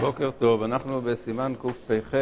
בוקר 0.00 0.30
טוב, 0.38 0.62
אנחנו 0.62 1.00
בסימן 1.00 1.52
קפ"ח 1.62 2.14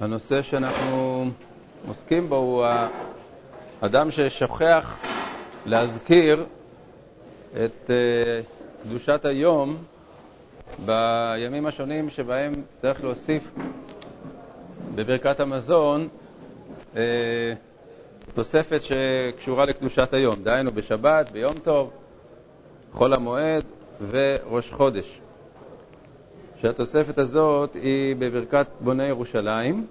והנושא 0.00 0.42
שאנחנו 0.42 1.24
עוסקים 1.88 2.28
בו 2.28 2.36
הוא 2.36 2.64
האדם 3.82 4.10
ששוכח 4.10 4.96
להזכיר 5.66 6.44
את 7.64 7.90
אה, 7.90 8.40
קדושת 8.82 9.24
היום 9.24 9.76
בימים 10.84 11.66
השונים 11.66 12.10
שבהם 12.10 12.52
צריך 12.80 13.04
להוסיף 13.04 13.42
בברכת 14.94 15.40
המזון 15.40 16.08
אה, 16.96 17.52
תוספת 18.34 18.80
שקשורה 18.82 19.64
לקדושת 19.64 20.14
היום, 20.14 20.34
דהיינו 20.42 20.72
בשבת, 20.72 21.30
ביום 21.30 21.54
טוב, 21.54 21.90
חול 22.92 23.14
המועד 23.14 23.64
וראש 24.10 24.70
חודש. 24.70 25.20
שהתוספת 26.60 27.18
הזאת 27.18 27.74
היא 27.74 28.16
בברכת 28.18 28.66
בוני 28.80 29.04
ירושלים. 29.04 29.86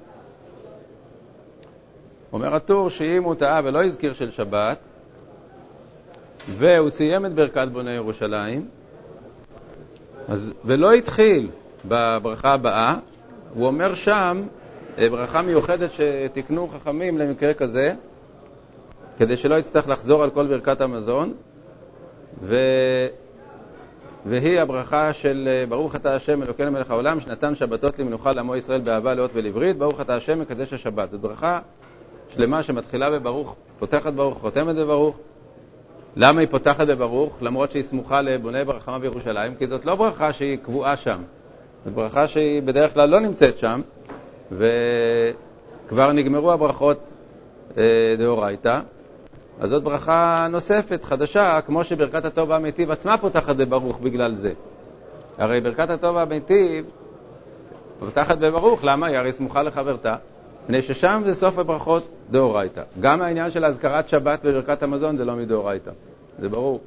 אומר 2.33 2.55
הטור 2.55 2.89
שאם 2.89 3.23
הוא 3.23 3.35
טעה 3.35 3.61
ולא 3.63 3.83
הזכיר 3.83 4.13
של 4.13 4.31
שבת, 4.31 4.77
והוא 6.57 6.89
סיים 6.89 7.25
את 7.25 7.33
ברכת 7.33 7.67
בוני 7.71 7.91
ירושלים, 7.91 8.67
אז, 10.27 10.53
ולא 10.65 10.93
התחיל 10.93 11.49
בברכה 11.85 12.53
הבאה, 12.53 12.97
הוא 13.53 13.67
אומר 13.67 13.95
שם 13.95 14.43
אה, 14.97 15.09
ברכה 15.09 15.41
מיוחדת 15.41 15.89
שתיקנו 15.91 16.67
חכמים 16.67 17.17
למקרה 17.17 17.53
כזה, 17.53 17.93
כדי 19.17 19.37
שלא 19.37 19.55
יצטרך 19.55 19.87
לחזור 19.87 20.23
על 20.23 20.29
כל 20.29 20.47
ברכת 20.47 20.81
המזון, 20.81 21.33
ו... 22.43 22.57
והיא 24.25 24.59
הברכה 24.59 25.13
של 25.13 25.65
ברוך 25.69 25.95
אתה 25.95 26.15
השם 26.15 26.43
אלוקינו 26.43 26.71
מלך 26.71 26.91
העולם, 26.91 27.19
שנתן 27.19 27.55
שבתות 27.55 27.99
למנוחה 27.99 28.31
לעמו 28.31 28.55
ישראל 28.55 28.81
באהבה 28.81 29.13
לאות 29.13 29.31
ולברית, 29.33 29.77
ברוך 29.77 30.01
אתה 30.01 30.15
השם 30.15 30.39
מקדש 30.39 30.73
השבת. 30.73 31.11
זו 31.11 31.19
ברכה 31.19 31.59
שלמה 32.29 32.63
שמתחילה 32.63 33.09
בברוך, 33.09 33.55
פותחת 33.79 34.13
ברוך, 34.13 34.37
חותמת 34.41 34.75
בברוך. 34.75 35.15
למה 36.15 36.39
היא 36.39 36.47
פותחת 36.51 36.87
בברוך? 36.87 37.37
למרות 37.41 37.71
שהיא 37.71 37.83
סמוכה 37.83 38.21
לבוני 38.21 38.63
ברחמה 38.63 38.99
בירושלים, 38.99 39.55
כי 39.55 39.67
זאת 39.67 39.85
לא 39.85 39.95
ברכה 39.95 40.33
שהיא 40.33 40.57
קבועה 40.57 40.97
שם. 40.97 41.21
זו 41.85 41.91
ברכה 41.91 42.27
שהיא 42.27 42.61
בדרך 42.61 42.93
כלל 42.93 43.09
לא 43.09 43.19
נמצאת 43.19 43.57
שם, 43.57 43.81
וכבר 44.51 46.11
נגמרו 46.11 46.51
הברכות 46.51 47.09
אה, 47.77 48.15
דאורייתא. 48.17 48.79
אז 49.61 49.69
זאת 49.69 49.83
ברכה 49.83 50.47
נוספת, 50.51 51.05
חדשה, 51.05 51.59
כמו 51.65 51.83
שברכת 51.83 52.25
הטוב 52.25 52.49
והמיטיב 52.49 52.91
עצמה 52.91 53.17
פותחת 53.17 53.55
בברוך 53.55 53.99
בגלל 53.99 54.35
זה. 54.35 54.53
הרי 55.37 55.61
ברכת 55.61 55.89
הטוב 55.89 56.15
והמיטיב 56.15 56.85
פותחת 57.99 58.37
בברוך, 58.37 58.79
למה? 58.83 59.07
היא 59.07 59.17
הרי 59.17 59.33
סמוכה 59.33 59.63
לחברתה. 59.63 60.15
מפני 60.63 60.81
ששם 60.81 61.21
זה 61.25 61.35
סוף 61.35 61.57
הברכות 61.57 62.09
דאורייתא. 62.31 62.81
גם 62.99 63.21
העניין 63.21 63.51
של 63.51 63.65
אזכרת 63.65 64.09
שבת 64.09 64.39
בברכת 64.45 64.83
המזון 64.83 65.17
זה 65.17 65.25
לא 65.25 65.35
מדאורייתא, 65.35 65.91
זה 66.39 66.49
ברור. 66.49 66.81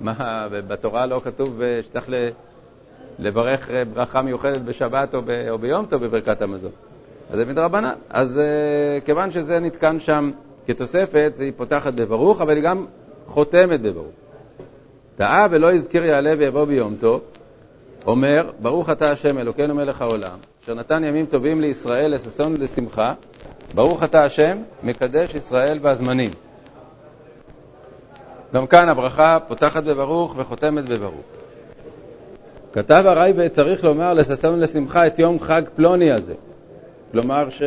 מה, 0.00 0.46
בתורה 0.50 1.06
לא 1.06 1.20
כתוב 1.24 1.60
שצריך 1.82 2.06
לברך 3.18 3.70
ברכה 3.94 4.22
מיוחדת 4.22 4.60
בשבת 4.60 5.14
או, 5.14 5.22
ב, 5.24 5.46
או 5.50 5.58
ביום 5.58 5.86
טוב 5.86 6.04
בברכת 6.04 6.42
המזון. 6.42 6.70
אז 7.30 7.38
זה 7.38 7.44
מדרבנן. 7.44 7.94
אז 8.10 8.40
uh, 8.40 9.04
כיוון 9.04 9.30
שזה 9.30 9.60
נתקן 9.60 10.00
שם 10.00 10.30
כתוספת, 10.66 11.32
היא 11.38 11.52
פותחת 11.56 11.94
בברוך, 11.94 12.40
אבל 12.40 12.56
היא 12.56 12.62
גם 12.62 12.86
חותמת 13.26 13.80
בברוך. 13.80 14.12
טעה 15.16 15.46
ולא 15.50 15.72
הזכיר 15.72 16.04
יעלה 16.04 16.34
ויבוא 16.38 16.64
ביום 16.64 16.96
טוב, 17.00 17.20
אומר, 18.06 18.50
ברוך 18.58 18.90
אתה 18.90 19.10
השם 19.10 19.38
אלוקינו 19.38 19.74
מלך 19.74 20.02
העולם, 20.02 20.38
אשר 20.64 20.74
נתן 20.74 21.04
ימים 21.04 21.26
טובים 21.26 21.60
לישראל, 21.60 22.14
לששון 22.14 22.54
ולשמחה, 22.54 23.14
ברוך 23.74 24.04
אתה 24.04 24.24
השם, 24.24 24.58
מקדש 24.82 25.34
ישראל 25.34 25.78
והזמנים. 25.82 26.30
גם 28.54 28.66
כאן 28.66 28.88
הברכה 28.88 29.38
פותחת 29.48 29.84
בברוך 29.84 30.34
וחותמת 30.38 30.88
בברוך. 30.88 31.24
כתב 32.72 33.02
הרייבד, 33.06 33.48
צריך 33.48 33.84
לומר 33.84 34.14
לששון 34.14 34.54
ולשמחה 34.54 35.06
את 35.06 35.18
יום 35.18 35.40
חג 35.40 35.62
פלוני 35.76 36.12
הזה. 36.12 36.34
כלומר 37.12 37.50
ש... 37.50 37.62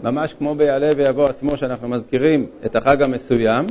ממש 0.00 0.34
כמו 0.34 0.54
ביעלה 0.54 0.90
ויבוא 0.96 1.28
עצמו, 1.28 1.56
שאנחנו 1.56 1.88
מזכירים 1.88 2.46
את 2.66 2.76
החג 2.76 3.02
המסוים, 3.02 3.66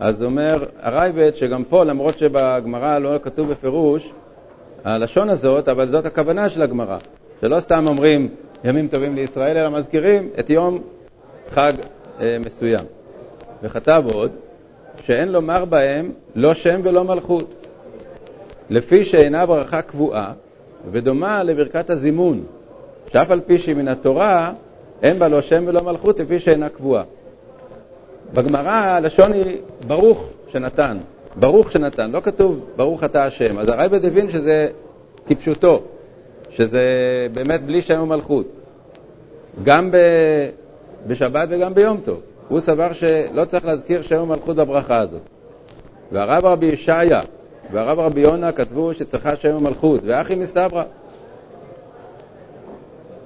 אז 0.00 0.22
אומר 0.22 0.64
הרייבד 0.80 1.36
שגם 1.36 1.64
פה, 1.64 1.84
למרות 1.84 2.18
שבגמרא 2.18 2.98
לא 2.98 3.18
כתוב 3.22 3.50
בפירוש 3.50 4.12
הלשון 4.84 5.28
הזאת, 5.28 5.68
אבל 5.68 5.88
זאת 5.88 6.06
הכוונה 6.06 6.48
של 6.48 6.62
הגמרא, 6.62 6.98
שלא 7.40 7.60
סתם 7.60 7.84
אומרים 7.86 8.28
ימים 8.64 8.88
טובים 8.88 9.14
לישראל, 9.14 9.56
אלא 9.56 9.68
מזכירים 9.68 10.28
את 10.38 10.50
יום 10.50 10.78
חג 11.50 11.72
אה, 12.20 12.36
מסוים. 12.44 12.84
וכתב 13.62 14.02
עוד 14.12 14.30
שאין 15.04 15.32
לומר 15.32 15.64
בהם 15.64 16.12
לא 16.34 16.54
שם 16.54 16.80
ולא 16.84 17.04
מלכות, 17.04 17.66
לפי 18.70 19.04
שאינה 19.04 19.46
ברכה 19.46 19.82
קבועה 19.82 20.32
ודומה 20.92 21.42
לברכת 21.42 21.90
הזימון, 21.90 22.44
שאף 23.12 23.30
על 23.30 23.40
פי 23.40 23.58
שהיא 23.58 23.76
מן 23.76 23.88
התורה, 23.88 24.52
אין 25.02 25.18
בה 25.18 25.28
לא 25.28 25.40
שם 25.40 25.64
ולא 25.66 25.82
מלכות 25.82 26.20
לפי 26.20 26.40
שאינה 26.40 26.68
קבועה. 26.68 27.02
בגמרא 28.34 28.70
הלשון 28.70 29.32
היא 29.32 29.56
ברוך 29.86 30.24
שנתן, 30.52 30.98
ברוך 31.36 31.72
שנתן, 31.72 32.10
לא 32.10 32.20
כתוב 32.20 32.60
ברוך 32.76 33.04
אתה 33.04 33.24
השם. 33.24 33.58
אז 33.58 33.68
הרייבד 33.68 34.04
הבין 34.04 34.30
שזה 34.30 34.68
כפשוטו, 35.26 35.82
שזה 36.50 36.82
באמת 37.32 37.62
בלי 37.62 37.82
שם 37.82 38.00
ומלכות, 38.00 38.46
גם 39.64 39.90
בשבת 41.06 41.48
וגם 41.50 41.74
ביום 41.74 41.96
טוב. 42.04 42.20
הוא 42.48 42.60
סבר 42.60 42.92
שלא 42.92 43.44
צריך 43.44 43.64
להזכיר 43.64 44.02
שם 44.02 44.20
ומלכות 44.22 44.56
בברכה 44.56 44.98
הזאת. 44.98 45.20
והרב 46.12 46.44
רבי 46.44 46.66
ישעיה 46.66 47.20
והרב 47.72 47.98
רבי 47.98 48.20
יונה 48.20 48.52
כתבו 48.52 48.94
שצריכה 48.94 49.36
שם 49.36 49.56
ומלכות, 49.56 50.00
ואחי 50.04 50.34
מסתברא. 50.34 50.82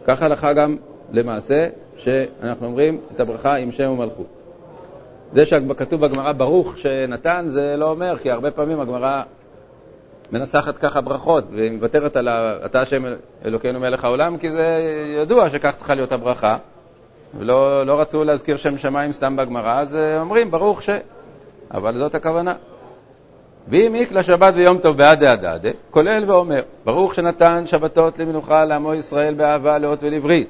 כך 0.04 0.22
הלכה 0.22 0.52
גם 0.52 0.76
למעשה 1.12 1.68
שאנחנו 1.96 2.66
אומרים 2.66 3.00
את 3.14 3.20
הברכה 3.20 3.54
עם 3.54 3.72
שם 3.72 3.90
ומלכות. 3.90 4.26
זה 5.32 5.46
שכתוב 5.46 6.00
בגמרא 6.00 6.32
ברוך 6.32 6.78
שנתן, 6.78 7.44
זה 7.48 7.76
לא 7.76 7.90
אומר, 7.90 8.16
כי 8.22 8.30
הרבה 8.30 8.50
פעמים 8.50 8.80
הגמרא 8.80 9.22
מנסחת 10.32 10.78
ככה 10.78 11.00
ברכות, 11.00 11.44
והיא 11.52 11.72
מוותרת 11.72 12.16
על 12.16 12.28
אתה 12.64 12.80
השם 12.80 13.04
אלוקינו 13.44 13.80
מלך 13.80 14.04
העולם, 14.04 14.38
כי 14.38 14.50
זה 14.50 14.80
ידוע 15.22 15.50
שכך 15.50 15.74
צריכה 15.76 15.94
להיות 15.94 16.12
הברכה, 16.12 16.56
ולא 17.38 17.86
לא 17.86 18.00
רצו 18.00 18.24
להזכיר 18.24 18.56
שם 18.56 18.78
שמיים 18.78 19.12
סתם 19.12 19.36
בגמרא, 19.36 19.80
אז 19.80 19.98
אומרים 20.20 20.50
ברוך 20.50 20.82
ש... 20.82 20.90
אבל 21.74 21.98
זאת 21.98 22.14
הכוונה. 22.14 22.54
ואם 23.68 23.94
יקלה 23.96 24.22
שבת 24.22 24.54
ויום 24.56 24.78
טוב 24.78 24.96
בעדה 24.96 25.32
הדדה, 25.32 25.70
כולל 25.90 26.24
ואומר, 26.26 26.62
ברוך 26.84 27.14
שנתן 27.14 27.64
שבתות 27.66 28.18
למנוחה 28.18 28.64
לעמו 28.64 28.94
ישראל 28.94 29.34
באהבה, 29.34 29.78
לאות 29.78 30.02
ולברית. 30.02 30.48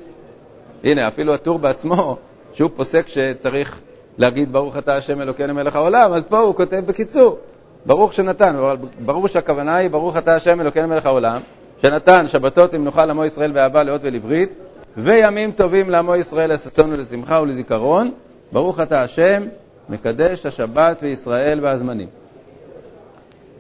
הנה, 0.84 1.09
אפילו 1.09 1.34
הטור 1.34 1.59
בעצמו, 1.59 2.17
שהוא 2.53 2.71
פוסק 2.77 3.09
שצריך 3.09 3.81
להגיד 4.19 4.53
ברוך 4.53 4.78
אתה 4.78 4.97
השם 4.97 5.21
אלוקינו 5.21 5.55
מלך 5.55 5.77
העולם, 5.77 6.12
אז 6.12 6.27
פה 6.27 6.39
הוא 6.39 6.55
כותב 6.55 6.83
בקיצור, 6.87 7.39
ברוך 7.87 8.12
שנתן, 8.12 8.56
אבל 8.56 8.77
ברור 9.05 9.28
שהכוונה 9.28 9.77
היא 9.77 9.91
ברוך 9.91 10.17
אתה 10.17 10.34
השם 10.34 10.61
אלוקינו 10.61 10.89
מלך 10.89 11.06
העולם, 11.06 11.41
שנתן 11.83 12.28
שבתות 12.28 12.75
למנוחה 12.75 13.06
לעמו 13.06 13.25
ישראל 13.25 13.53
באהבה, 13.53 13.83
לאות 13.83 14.00
ולברית, 14.05 14.53
וימים 14.97 15.53
טובים 15.53 15.91
לעמו 15.91 16.17
ישראל 16.17 16.53
לששון 16.53 16.93
ולשמחה 16.93 17.41
ולזיכרון, 17.43 18.11
ברוך 18.53 18.81
אתה 18.81 19.03
השם, 19.03 19.43
מקדש 19.89 20.47
השבת 20.47 20.99
וישראל 21.03 21.59
והזמנים. 21.63 22.09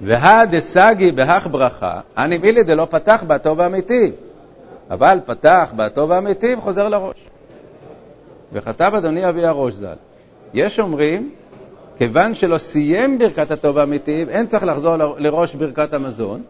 והא 0.00 0.44
דסגי 0.44 1.12
בהך 1.12 1.46
ברכה, 1.46 2.00
אני 2.16 2.38
מילי 2.38 2.62
דלא 2.62 2.86
פתח 2.90 3.24
בעתו 3.26 3.56
והמיטיב. 3.56 4.12
אבל 4.90 5.18
פתח 5.24 5.72
בעתו 5.76 6.08
והמיטיב 6.08 6.60
חוזר 6.60 6.88
לראש. 6.88 7.16
וכתב 8.52 8.92
אדוני 8.96 9.28
אבי 9.28 9.46
הראש 9.46 9.74
ז"ל, 9.74 9.96
יש 10.54 10.80
אומרים, 10.80 11.30
כיוון 11.96 12.34
שלא 12.34 12.58
סיים 12.58 13.18
ברכת 13.18 13.50
הטוב 13.50 13.76
והמיטיב, 13.76 14.28
אין 14.28 14.46
צריך 14.46 14.64
לחזור 14.64 14.96
לראש 14.96 15.54
ברכת 15.54 15.94
המזון, 15.94 16.42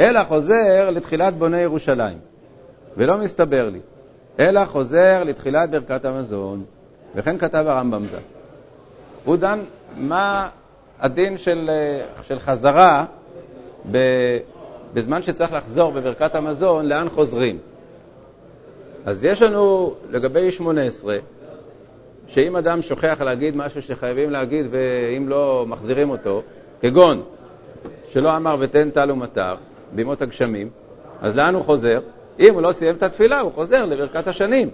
אלא 0.00 0.24
חוזר 0.24 0.90
לתחילת 0.90 1.34
בוני 1.34 1.60
ירושלים. 1.60 2.18
ולא 2.96 3.18
מסתבר 3.18 3.68
לי, 3.68 3.80
אלא 4.40 4.64
חוזר 4.64 5.24
לתחילת 5.24 5.70
ברכת 5.70 6.04
המזון. 6.04 6.64
וכן 7.14 7.38
כתב 7.38 7.64
הרמב"ם 7.66 8.06
ז"ל. 8.06 8.16
הוא 9.24 9.36
דן 9.36 9.58
מה 9.96 10.48
הדין 11.00 11.38
של, 11.38 11.70
של 12.22 12.38
חזרה 12.38 13.04
בזמן 14.94 15.22
שצריך 15.22 15.52
לחזור 15.52 15.92
בברכת 15.92 16.34
המזון, 16.34 16.86
לאן 16.86 17.08
חוזרים. 17.08 17.58
אז 19.06 19.24
יש 19.24 19.42
לנו 19.42 19.94
לגבי 20.10 20.50
18, 20.50 21.18
שאם 22.26 22.56
אדם 22.56 22.82
שוכח 22.82 23.20
להגיד 23.20 23.56
משהו 23.56 23.82
שחייבים 23.82 24.30
להגיד 24.30 24.66
ואם 24.70 25.28
לא 25.28 25.64
מחזירים 25.68 26.10
אותו, 26.10 26.42
כגון 26.80 27.22
שלא 28.10 28.36
אמר 28.36 28.56
ותן 28.60 28.90
טל 28.90 29.10
ומטר 29.10 29.54
בימות 29.92 30.22
הגשמים, 30.22 30.70
אז 31.22 31.36
לאן 31.36 31.54
הוא 31.54 31.64
חוזר? 31.64 32.00
אם 32.40 32.54
הוא 32.54 32.62
לא 32.62 32.72
סיים 32.72 32.96
את 32.96 33.02
התפילה, 33.02 33.40
הוא 33.40 33.52
חוזר 33.52 33.86
לברכת 33.86 34.28
השנים. 34.28 34.70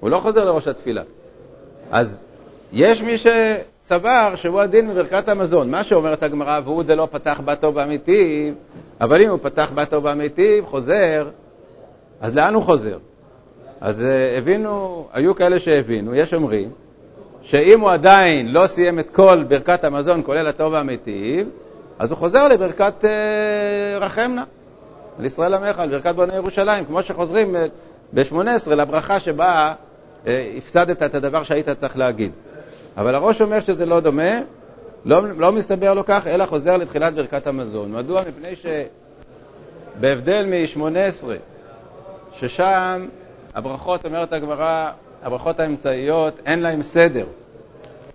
הוא 0.00 0.10
לא 0.10 0.18
חוזר 0.18 0.44
לראש 0.44 0.68
התפילה. 0.68 1.02
אז 1.90 2.24
יש 2.72 3.02
מי 3.02 3.16
שסבר 3.18 4.32
שהוא 4.36 4.60
הדין 4.60 4.88
מברכת 4.88 5.28
המזון. 5.28 5.70
מה 5.70 5.84
שאומרת 5.84 6.22
הגמרא, 6.22 6.60
והוא 6.64 6.82
דלא 6.82 7.08
פתח 7.10 7.40
בתו 7.44 7.72
באמיתיו, 7.72 8.52
אבל 9.00 9.22
אם 9.22 9.30
הוא 9.30 9.38
פתח 9.42 9.70
בתו 9.74 10.00
באמיתיו, 10.00 10.66
חוזר, 10.66 11.28
אז 12.20 12.36
לאן 12.36 12.54
הוא 12.54 12.62
חוזר? 12.62 12.98
אז 13.80 14.00
אה, 14.00 14.38
הבינו, 14.38 15.06
היו 15.12 15.34
כאלה 15.34 15.58
שהבינו, 15.58 16.14
יש 16.14 16.34
אומרים, 16.34 16.70
שאם 17.42 17.80
הוא 17.80 17.90
עדיין 17.90 18.52
לא 18.52 18.66
סיים 18.66 18.98
את 18.98 19.10
כל 19.10 19.44
ברכת 19.48 19.84
המזון, 19.84 20.22
כולל 20.24 20.46
הטוב 20.46 20.72
והמיטיב, 20.72 21.48
אז 21.98 22.10
הוא 22.10 22.18
חוזר 22.18 22.48
לברכת 22.48 23.04
אה, 23.04 23.98
רחמנה, 23.98 24.44
על 25.18 25.24
ישראל 25.24 25.54
עמך, 25.54 25.78
על 25.78 25.90
ברכת 25.90 26.14
בוני 26.14 26.36
ירושלים, 26.36 26.84
כמו 26.84 27.02
שחוזרים 27.02 27.56
אה, 27.56 27.66
ב-18 28.12 28.70
לברכה 28.70 29.20
שבה 29.20 29.72
אה, 30.26 30.52
הפסדת 30.58 31.02
את 31.02 31.14
הדבר 31.14 31.42
שהיית 31.42 31.68
צריך 31.68 31.98
להגיד. 31.98 32.32
אבל 32.96 33.14
הראש 33.14 33.40
אומר 33.40 33.60
שזה 33.60 33.86
לא 33.86 34.00
דומה, 34.00 34.40
לא, 35.04 35.22
לא 35.38 35.52
מסתבר 35.52 35.94
לו 35.94 36.04
כך, 36.06 36.26
אלא 36.26 36.46
חוזר 36.46 36.76
לתחילת 36.76 37.14
ברכת 37.14 37.46
המזון. 37.46 37.92
מדוע? 37.92 38.20
מפני 38.28 38.54
שבהבדל 39.96 40.46
מ-18, 40.46 41.24
ששם 42.38 43.06
הברכות, 43.54 44.06
אומרת 44.06 44.32
הגמרא, 44.32 44.90
הברכות 45.22 45.60
האמצעיות, 45.60 46.34
אין 46.46 46.62
להן 46.62 46.82
סדר. 46.82 47.24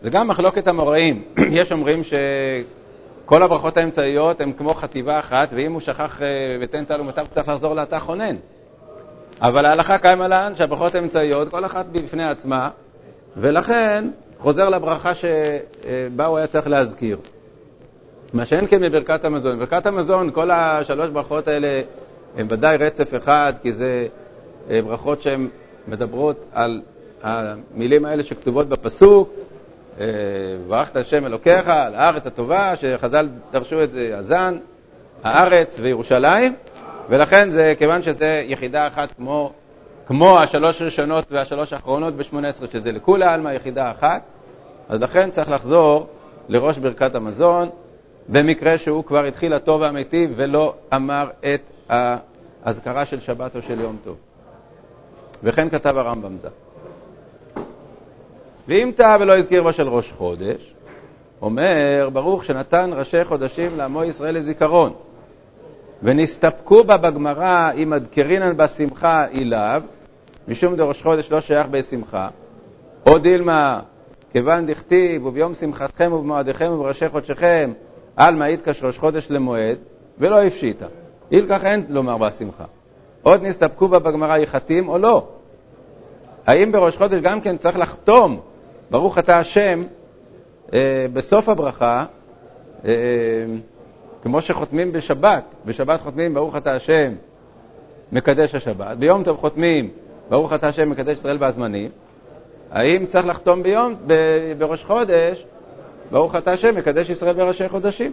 זה 0.03 0.09
גם 0.09 0.27
מחלוקת 0.27 0.67
המוראים. 0.67 1.21
יש 1.59 1.71
אומרים 1.71 2.01
שכל 2.03 3.43
הברכות 3.43 3.77
האמצעיות 3.77 4.41
הן 4.41 4.51
כמו 4.57 4.73
חטיבה 4.73 5.19
אחת, 5.19 5.49
ואם 5.51 5.73
הוא 5.73 5.81
שכח 5.81 6.21
אה, 6.21 6.27
ותן 6.61 6.85
טל 6.85 6.99
הוא 6.99 7.11
צריך 7.31 7.47
לחזור 7.47 7.75
לאתה 7.75 7.99
חונן. 7.99 8.35
אבל 9.41 9.65
ההלכה 9.65 9.97
קיימה 9.97 10.27
לאן 10.27 10.55
שהברכות 10.55 10.95
האמצעיות, 10.95 11.49
כל 11.49 11.65
אחת 11.65 11.85
בפני 11.91 12.25
עצמה, 12.25 12.69
ולכן 13.37 14.07
חוזר 14.39 14.69
לברכה 14.69 15.11
שבה 15.15 16.25
הוא 16.25 16.37
היה 16.37 16.47
צריך 16.47 16.67
להזכיר. 16.67 17.17
מה 18.33 18.45
שאין 18.45 18.67
כן 18.67 18.81
בברכת 18.81 19.25
המזון. 19.25 19.55
בברכת 19.57 19.85
המזון, 19.85 20.31
כל 20.31 20.51
השלוש 20.51 21.09
ברכות 21.09 21.47
האלה 21.47 21.81
הן 22.37 22.47
ודאי 22.49 22.77
רצף 22.77 23.15
אחד, 23.17 23.53
כי 23.61 23.71
זה 23.71 23.85
אה, 23.85 24.24
ברכות 24.69 25.21
שהן 25.21 25.47
מדברות 25.87 26.45
על 26.51 26.81
המילים 27.21 28.05
האלה 28.05 28.23
שכתובות 28.23 28.69
בפסוק, 28.69 29.29
אה, 29.99 30.05
ברכת 30.67 30.95
השם 30.95 31.25
אלוקיך, 31.25 31.67
על 31.67 31.95
הארץ 31.95 32.27
הטובה, 32.27 32.73
שחז"ל 32.75 33.29
דרשו 33.51 33.83
את 33.83 33.91
זה, 33.91 34.17
הזן, 34.17 34.57
הארץ 35.23 35.79
וירושלים, 35.81 36.55
ולכן 37.09 37.49
זה, 37.49 37.73
כיוון 37.77 38.01
שזה 38.03 38.43
יחידה 38.47 38.87
אחת 38.87 39.11
כמו, 39.11 39.51
כמו 40.07 40.39
השלוש 40.39 40.81
הראשונות 40.81 41.25
והשלוש 41.31 41.73
האחרונות 41.73 42.13
ב-18, 42.15 42.71
שזה 42.71 42.91
לכולי 42.91 43.25
עלמא 43.25 43.49
יחידה 43.49 43.91
אחת, 43.91 44.21
אז 44.89 45.01
לכן 45.01 45.29
צריך 45.29 45.49
לחזור 45.49 46.07
לראש 46.49 46.77
ברכת 46.77 47.15
המזון, 47.15 47.69
במקרה 48.29 48.77
שהוא 48.77 49.03
כבר 49.03 49.23
התחיל 49.23 49.53
הטוב 49.53 49.81
והמיטיב 49.81 50.33
ולא 50.35 50.73
אמר 50.93 51.29
את 51.39 51.89
האזכרה 51.89 53.05
של 53.05 53.19
שבת 53.19 53.55
או 53.55 53.61
של 53.61 53.79
יום 53.79 53.97
טוב. 54.03 54.15
וכן 55.45 55.69
כתב 55.69 55.97
הרמב"ם 55.97 56.37
זה. 56.41 56.47
ואם 58.67 58.91
טעה 58.95 59.17
ולא 59.19 59.37
הזכיר 59.37 59.63
בה 59.63 59.73
של 59.73 59.89
ראש 59.89 60.11
חודש, 60.11 60.73
אומר, 61.41 62.09
ברוך 62.13 62.45
שנתן 62.45 62.89
ראשי 62.93 63.23
חודשים 63.23 63.77
לעמו 63.77 64.03
ישראל 64.03 64.35
לזיכרון. 64.35 64.93
ונסתפקו 66.03 66.83
בה 66.83 66.97
בגמרא 66.97 67.71
אם 67.77 67.93
אדקרינן 67.93 68.57
בשמחה 68.57 69.25
אליו, 69.27 69.81
משום 70.47 70.75
דראש 70.75 71.01
חודש 71.01 71.31
לא 71.31 71.41
שייך 71.41 71.67
בשמחה, 71.67 72.29
או 73.05 73.17
דילמה, 73.17 73.79
כיוון 74.31 74.65
דכתיב, 74.65 75.25
וביום 75.25 75.53
שמחתכם 75.53 76.13
ובמועדיכם 76.13 76.71
ובראשי 76.71 77.09
חודשיכם, 77.09 77.71
עלמא 78.15 78.43
יתקש 78.43 78.83
ראש 78.83 78.97
חודש 78.97 79.27
למועד, 79.29 79.77
ולא 80.19 80.43
הפשיטה. 80.43 80.85
אילקח 81.31 81.63
אין 81.63 81.85
לומר 81.89 82.17
בשמחה. 82.17 82.65
עוד 83.23 83.43
נסתפקו 83.43 83.87
בה 83.87 83.99
בגמרא 83.99 84.37
יחתים 84.37 84.89
או 84.89 84.97
לא? 84.97 85.27
האם 86.47 86.71
בראש 86.71 86.97
חודש 86.97 87.19
גם 87.21 87.41
כן 87.41 87.57
צריך 87.57 87.77
לחתום, 87.77 88.39
ברוך 88.91 89.17
אתה 89.17 89.39
השם, 89.39 89.81
אה, 90.73 91.05
בסוף 91.13 91.49
הברכה, 91.49 92.05
אה, 92.85 92.91
כמו 94.23 94.41
שחותמים 94.41 94.91
בשבת, 94.91 95.43
בשבת 95.65 96.01
חותמים 96.01 96.33
ברוך 96.33 96.55
אתה 96.55 96.73
השם, 96.73 97.13
מקדש 98.11 98.55
השבת, 98.55 98.97
ביום 98.97 99.23
טוב 99.23 99.37
חותמים 99.37 99.89
ברוך 100.29 100.53
אתה 100.53 100.67
השם, 100.67 100.89
מקדש 100.89 101.17
ישראל 101.17 101.37
והזמנים, 101.39 101.89
האם 102.71 103.05
צריך 103.05 103.27
לחתום 103.27 103.63
ביום, 103.63 103.95
ב, 104.07 104.13
בראש 104.57 104.83
חודש, 104.83 105.45
ברוך 106.11 106.35
אתה 106.35 106.51
השם, 106.51 106.75
מקדש 106.75 107.09
ישראל 107.09 107.33
בראשי 107.35 107.69
חודשים? 107.69 108.11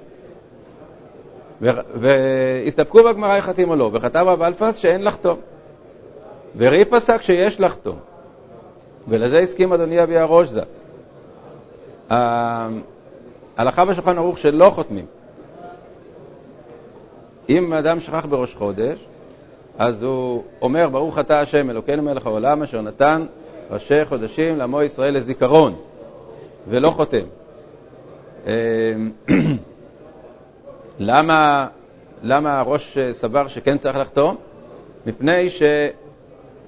והסתפקו 1.95 3.03
בגמרא 3.05 3.37
יחתים 3.37 3.71
או 3.71 3.77
לא, 3.77 3.91
וכתב 3.93 4.25
רב 4.27 4.43
אלפס 4.43 4.77
שאין 4.77 5.05
לחתום. 5.05 5.39
ורי 6.57 6.85
פסק 6.85 7.23
שיש 7.23 7.61
לחתום. 7.61 8.12
ולזה 9.09 9.39
הסכים 9.39 9.73
אדוני 9.73 10.03
אבי 10.03 10.19
הראש 10.19 10.49
ז"ל. 10.49 10.61
ההלכה 13.57 13.85
בשולחן 13.85 14.19
ערוך 14.19 14.39
שלא 14.39 14.71
חותמים. 14.75 15.07
אם 17.49 17.73
אדם 17.73 18.01
שכח 18.01 18.27
בראש 18.27 18.55
חודש, 18.55 18.99
אז 19.79 20.03
הוא 20.03 20.45
אומר, 20.63 20.89
ברוך 20.89 21.19
אתה 21.19 21.41
השם 21.41 21.71
אלוקינו 21.71 22.03
מלך 22.03 22.27
העולם 22.27 22.63
אשר 22.63 22.81
נתן 22.81 23.27
ראשי 23.71 24.05
חודשים 24.05 24.59
לעמו 24.59 24.83
ישראל 24.83 25.15
לזיכרון, 25.15 25.75
ולא 26.69 26.91
חותם. 26.91 27.25
אמ, 28.47 28.51
למה, 30.99 31.67
למה 32.23 32.61
הראש 32.61 32.99
סבר 33.11 33.49
שכן 33.49 33.79
צריך 33.79 33.97
לחתום? 33.97 34.37
מפני 35.07 35.49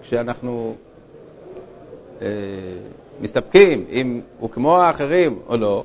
שכשאנחנו 0.02 0.75
מסתפקים 3.20 3.84
אם 3.90 4.20
הוא 4.38 4.50
כמו 4.50 4.81
האחרים 4.81 5.38
או 5.49 5.56
לא, 5.56 5.84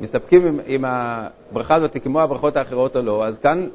מסתפקים 0.00 0.46
אם, 0.46 0.60
אם 0.66 0.84
הברכה 0.84 1.74
הזאת 1.74 1.94
היא 1.94 2.02
כמו 2.02 2.20
הברכות 2.20 2.56
האחרות 2.56 2.96
או 2.96 3.02
לא, 3.02 3.26
אז 3.26 3.38
כאן, 3.38 3.66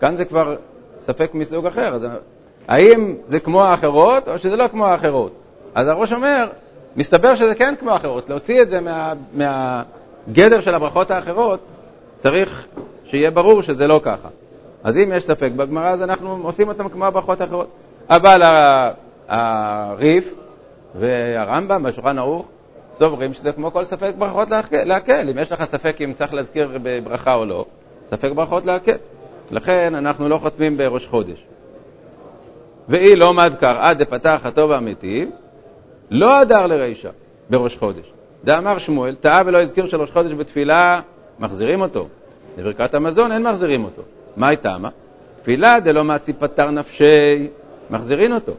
כאן 0.00 0.16
זה 0.16 0.24
כבר 0.24 0.56
ספק 0.98 1.30
מסוג 1.34 1.66
אחר. 1.66 1.94
אז 1.94 2.06
האם 2.68 3.14
זה 3.28 3.40
כמו 3.40 3.62
האחרות 3.64 4.28
או 4.28 4.38
שזה 4.38 4.56
לא 4.56 4.68
כמו 4.68 4.86
האחרות? 4.86 5.32
אז 5.74 5.88
הראש 5.88 6.12
אומר, 6.12 6.46
מסתבר 6.96 7.34
שזה 7.34 7.54
כן 7.54 7.74
כמו 7.80 7.90
האחרות. 7.90 8.30
להוציא 8.30 8.62
את 8.62 8.70
זה 8.70 8.80
מה, 8.80 9.12
מהגדר 9.32 10.60
של 10.60 10.74
הברכות 10.74 11.10
האחרות, 11.10 11.60
צריך 12.18 12.66
שיהיה 13.04 13.30
ברור 13.30 13.62
שזה 13.62 13.86
לא 13.86 14.00
ככה. 14.02 14.28
אז 14.84 14.96
אם 14.96 15.12
יש 15.14 15.24
ספק 15.24 15.50
בגמרא, 15.56 15.90
אז 15.90 16.02
אנחנו 16.02 16.38
עושים 16.42 16.68
אותם 16.68 16.88
כמו 16.88 17.06
הברכות 17.06 17.40
האחרות. 17.40 17.68
אבל 18.08 18.42
הריף 19.28 20.32
והרמב"ם 20.98 21.82
בשולחן 21.82 22.18
ערוך 22.18 22.46
סוברים 22.98 23.34
שזה 23.34 23.52
כמו 23.52 23.72
כל 23.72 23.84
ספק 23.84 24.12
ברכות 24.18 24.48
להקל. 24.72 25.28
אם 25.28 25.38
יש 25.38 25.52
לך 25.52 25.64
ספק 25.64 25.96
אם 26.04 26.12
צריך 26.12 26.34
להזכיר 26.34 26.78
בברכה 26.82 27.34
או 27.34 27.44
לא, 27.44 27.64
ספק 28.06 28.30
ברכות 28.34 28.66
להקל. 28.66 28.96
לכן 29.50 29.94
אנחנו 29.94 30.28
לא 30.28 30.38
חותמים 30.38 30.76
בראש 30.76 31.06
חודש. 31.06 31.44
ואי 32.88 33.16
לא 33.16 33.34
מדקר 33.34 33.76
עד 33.80 33.98
דפתח 34.02 34.40
הטוב 34.44 34.72
האמיתי, 34.72 35.26
לא 36.10 36.40
הדר 36.40 36.66
לרישא 36.66 37.10
בראש 37.50 37.76
חודש. 37.76 38.12
דאמר 38.44 38.78
שמואל, 38.78 39.14
טעה 39.14 39.42
ולא 39.46 39.62
הזכיר 39.62 39.86
שלוש 39.86 40.10
חודש 40.10 40.32
בתפילה, 40.32 41.00
מחזירים 41.38 41.80
אותו. 41.80 42.08
לברכת 42.58 42.94
המזון 42.94 43.32
אין 43.32 43.42
מחזירים 43.42 43.84
אותו. 43.84 44.02
מה 44.36 44.48
הייתה 44.48 44.78
מה? 44.78 44.88
תפילה 45.42 45.80
דלא 45.80 46.02
פטר 46.38 46.70
נפשי, 46.70 47.48
מחזירים 47.90 48.32
אותו. 48.32 48.52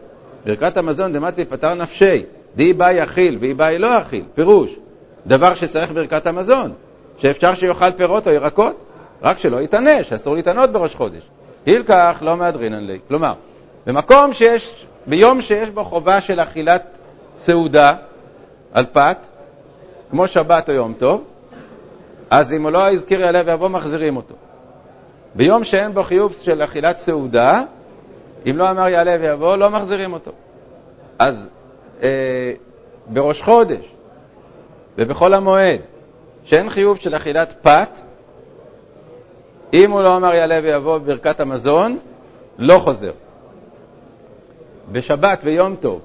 ברכת 0.48 0.78
המזון 0.78 1.14
דמצי 1.14 1.46
פטר 1.46 1.74
נפשי, 1.74 2.24
די 2.56 2.74
באי 2.74 3.04
אכיל 3.04 3.38
ואי 3.40 3.54
באי 3.54 3.80
לא 3.80 3.98
אכיל. 3.98 4.24
פירוש, 4.36 4.76
דבר 5.28 5.56
שצריך 5.56 5.92
ברכת 5.92 6.28
המזון, 6.28 6.72
שאפשר 7.18 7.54
שיאכל 7.54 7.92
פירות 7.92 8.28
או 8.28 8.32
ירקות, 8.32 8.84
רק 9.22 9.40
שלא 9.40 9.62
יתענה, 9.62 10.04
שאסור 10.04 10.36
להתענות 10.36 10.72
בראש 10.72 10.96
חודש. 10.96 11.22
הילקח 11.66 12.18
לא 12.22 12.38
מהדרינן 12.38 12.84
לי. 12.84 13.00
כלומר, 13.08 13.34
במקום 13.86 14.34
שיש, 14.34 14.86
ביום 15.08 15.42
שיש 15.42 15.70
בו 15.70 15.84
חובה 15.84 16.22
של 16.22 16.40
אכילת 16.40 16.84
סעודה 17.38 17.96
על 18.74 18.86
פת, 18.92 19.28
כמו 20.12 20.28
שבת 20.28 20.70
או 20.70 20.74
יום 20.74 20.94
טוב, 20.94 21.24
אז 22.30 22.54
אם 22.54 22.64
הוא 22.64 22.72
לא 22.72 22.92
הזכיר 22.92 23.22
יעלה 23.22 23.42
ויבוא, 23.46 23.68
מחזירים 23.68 24.18
אותו. 24.18 24.36
ביום 25.36 25.64
שאין 25.64 25.94
בו 25.94 26.04
חיוב 26.04 26.36
של 26.42 26.64
אכילת 26.64 27.00
סעודה, 27.00 27.64
אם 28.50 28.58
לא 28.58 28.72
אמר 28.72 28.88
יעלה 28.88 29.18
ויבוא, 29.22 29.56
לא 29.56 29.70
מחזירים 29.70 30.14
אותו. 30.14 30.32
אז 31.20 31.50
אה, 32.04 32.54
בראש 33.08 33.42
חודש 33.42 33.94
ובחול 34.98 35.34
המועד, 35.34 35.80
שאין 36.44 36.70
חיוב 36.70 36.98
של 36.98 37.16
אכילת 37.16 37.54
פת, 37.62 38.00
אם 39.74 39.92
הוא 39.92 40.02
לא 40.02 40.18
אמר 40.18 40.34
יעלה 40.34 40.60
ויבוא 40.64 40.98
בברכת 40.98 41.40
המזון, 41.40 41.98
לא 42.58 42.78
חוזר. 42.78 43.12
בשבת 44.92 45.40
ויום 45.44 45.76
טוב, 45.76 46.02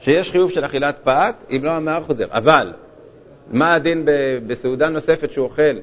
שיש 0.00 0.30
חיוב 0.30 0.50
של 0.50 0.64
אכילת 0.64 0.96
פת, 1.04 1.34
אם 1.50 1.60
לא 1.62 1.76
אמר 1.76 2.02
חוזר. 2.06 2.26
אבל, 2.30 2.72
מה 3.50 3.74
הדין 3.74 4.04
בסעודה 4.46 4.88
נוספת 4.88 5.30
שהוא 5.30 5.44
אוכל 5.44 5.78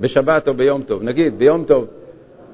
בשבת 0.00 0.48
או 0.48 0.54
ביום 0.54 0.82
טוב? 0.82 1.02
נגיד, 1.02 1.38
ביום 1.38 1.64
טוב 1.64 1.86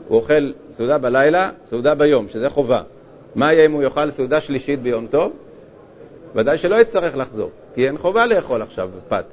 הוא 0.09 0.19
אוכל 0.19 0.53
סעודה 0.77 0.99
בלילה, 0.99 1.51
סעודה 1.67 1.95
ביום, 1.95 2.29
שזה 2.29 2.51
חובה. 2.51 2.83
מה 3.35 3.53
יהיה 3.53 3.67
אם 3.67 3.73
הוא 3.73 3.83
יאכל 3.83 4.11
סעודה 4.11 4.41
שלישית 4.41 4.83
ביום 4.83 5.07
טוב? 5.07 5.33
ודאי 6.35 6.59
שלא 6.59 6.77
יצטרך 6.77 7.17
לחזור, 7.17 7.51
כי 7.75 7.87
אין 7.87 7.99
חובה 7.99 8.27
לאכול 8.27 8.63
עכשיו 8.63 8.91
פת. 9.09 9.25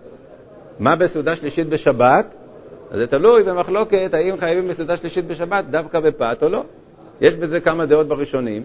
מה 0.79 0.95
בסעודה 0.95 1.35
שלישית 1.35 1.69
בשבת? 1.69 2.35
אז 2.91 2.99
זה 2.99 3.07
תלוי 3.07 3.43
במחלוקת 3.43 4.13
האם 4.13 4.37
חייבים 4.37 4.67
בסעודה 4.67 4.97
שלישית 4.97 5.27
בשבת 5.27 5.65
דווקא 5.65 5.99
בפת 5.99 6.37
או 6.41 6.49
לא. 6.49 6.63
יש 7.21 7.33
בזה 7.33 7.59
כמה 7.59 7.85
דעות 7.85 8.07
בראשונים. 8.07 8.63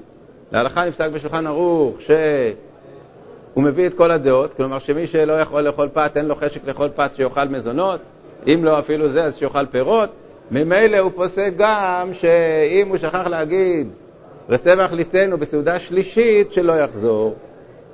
להלכה 0.53 0.85
נפסק 0.85 1.11
בשולחן 1.11 1.47
ערוך 1.47 2.01
שהוא 2.01 3.65
מביא 3.65 3.87
את 3.87 3.95
כל 3.95 4.11
הדעות, 4.11 4.55
כלומר 4.55 4.79
שמי 4.79 5.07
שלא 5.07 5.33
יכול 5.33 5.61
לאכול 5.61 5.89
פת, 5.93 6.13
אין 6.17 6.27
לו 6.27 6.35
חשק 6.35 6.67
לאכול 6.67 6.89
פת 6.95 7.11
שיאכל 7.17 7.45
מזונות, 7.45 8.01
אם 8.47 8.61
לא 8.65 8.79
אפילו 8.79 9.09
זה, 9.09 9.25
אז 9.25 9.37
שיאכל 9.37 9.67
פירות. 9.67 10.11
ממילא 10.51 10.99
הוא 10.99 11.11
פוסק 11.15 11.53
גם 11.57 12.11
שאם 12.13 12.89
הוא 12.89 12.97
שכח 12.97 13.27
להגיד 13.27 13.89
רצה 14.49 14.75
ואכליתנו 14.79 15.39
בסעודה 15.39 15.79
שלישית, 15.79 16.53
שלא 16.53 16.73
יחזור. 16.73 17.35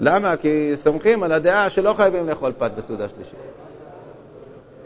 למה? 0.01 0.37
כי 0.37 0.73
סומכים 0.75 1.23
על 1.23 1.33
הדעה 1.33 1.71
שלא 1.71 1.93
חייבים 1.97 2.29
לאכול 2.29 2.53
פת 2.59 2.71
בסעודה 2.77 3.09
שלישית. 3.09 3.39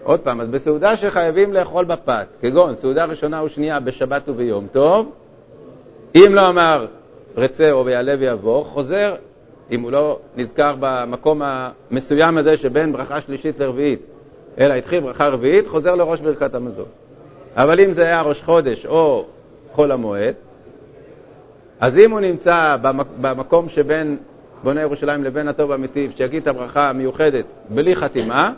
עוד 0.02 0.20
פעם, 0.20 0.40
אז 0.40 0.48
בסעודה 0.48 0.96
שחייבים 0.96 1.52
לאכול 1.52 1.84
בפת, 1.84 2.26
כגון 2.42 2.74
סעודה 2.74 3.04
ראשונה 3.04 3.44
ושנייה 3.44 3.80
בשבת 3.80 4.28
וביום 4.28 4.66
טוב, 4.66 5.12
אם 6.14 6.34
לא 6.34 6.48
אמר 6.48 6.86
רצה 7.36 7.72
או 7.72 7.84
ויעלה 7.84 8.14
ויבוא, 8.18 8.64
חוזר, 8.64 9.14
אם 9.70 9.80
הוא 9.80 9.92
לא 9.92 10.18
נזכר 10.36 10.74
במקום 10.80 11.42
המסוים 11.44 12.38
הזה 12.38 12.56
שבין 12.56 12.92
ברכה 12.92 13.20
שלישית 13.20 13.58
לרביעית, 13.58 14.00
אלא 14.58 14.74
התחיל 14.74 15.00
ברכה 15.00 15.28
רביעית, 15.28 15.68
חוזר 15.68 15.94
לראש 15.94 16.20
ברכת 16.20 16.54
המזון. 16.54 16.88
אבל 17.58 17.80
אם 17.80 17.92
זה 17.92 18.02
היה 18.02 18.20
ראש 18.22 18.42
חודש 18.42 18.86
או 18.86 19.26
חול 19.72 19.92
המועד, 19.92 20.34
אז 21.80 21.98
אם 21.98 22.10
הוא 22.10 22.20
נמצא 22.20 22.76
במקום 23.20 23.68
שבין 23.68 24.16
בונה 24.62 24.80
ירושלים 24.80 25.24
לבין 25.24 25.48
הטוב 25.48 25.72
האמיתי, 25.72 26.08
שיגיד 26.16 26.42
את 26.42 26.48
הברכה 26.48 26.88
המיוחדת 26.88 27.44
בלי 27.68 27.96
חתימה, 27.96 28.52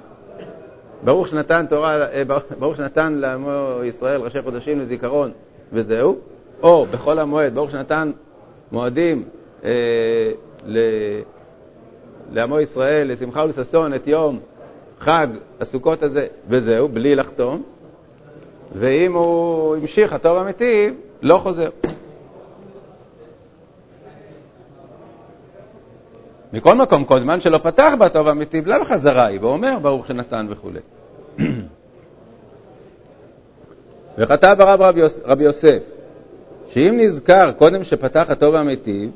ברוך 1.04 1.28
שנתן 1.28 1.66
תורה, 1.68 2.06
אה, 2.12 2.22
ברוך 2.58 2.76
שנתן 2.76 3.14
לעמו 3.14 3.84
ישראל 3.84 4.20
ראשי 4.20 4.42
חודשים 4.42 4.80
לזיכרון 4.80 5.30
וזהו, 5.72 6.18
או 6.62 6.86
בחול 6.90 7.18
המועד, 7.18 7.54
ברוך 7.54 7.70
שנתן 7.70 8.10
מועדים 8.72 9.24
אה, 9.64 9.70
ל... 10.66 10.78
לעמו 12.32 12.60
ישראל, 12.60 13.12
לשמחה 13.12 13.44
ולששון, 13.44 13.94
את 13.94 14.06
יום 14.06 14.38
חג 15.00 15.26
הסוכות 15.60 16.02
הזה, 16.02 16.26
וזהו, 16.48 16.88
בלי 16.88 17.14
לחתום. 17.14 17.62
ואם 18.72 19.14
הוא 19.14 19.76
המשיך, 19.76 20.12
הטוב 20.12 20.38
האמיתי, 20.38 20.90
לא 21.22 21.38
חוזר. 21.38 21.68
מכל 26.52 26.74
מקום, 26.74 27.04
כל 27.04 27.20
זמן 27.20 27.40
שלא 27.40 27.58
פתח 27.58 27.92
בטוב 27.98 28.28
האמיתי, 28.28 28.60
לאו 28.60 28.84
חזרה 28.84 29.26
היא, 29.26 29.38
ואומר 29.42 29.78
ברוך 29.78 30.06
שנתן 30.06 30.46
וכו'. 30.50 30.70
וכתב 34.18 34.56
הרב 34.58 34.96
רבי 35.24 35.44
יוסף, 35.44 35.82
שאם 36.72 36.94
נזכר 36.96 37.52
קודם 37.52 37.84
שפתח 37.84 38.24
הטוב 38.28 38.54
האמיתי, 38.54 39.08